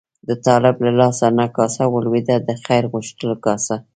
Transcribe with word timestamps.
د 0.27 0.29
طالب 0.45 0.75
له 0.85 0.91
لاس 0.99 1.19
نه 1.37 1.45
کاسه 1.55 1.83
ولوېده، 1.93 2.35
د 2.47 2.49
خیر 2.65 2.83
غوښتلو 2.91 3.35
کاسه. 3.45 3.75